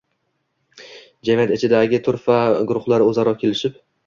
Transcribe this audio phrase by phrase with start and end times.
[1.29, 2.39] Jamiyat ichidagi turfa
[2.73, 3.79] guruhlar o‘zaro kelishib